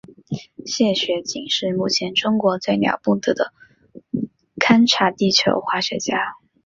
[0.65, 3.53] 谢学锦是目前中国最了不得的
[4.55, 6.37] 勘察地球化学家。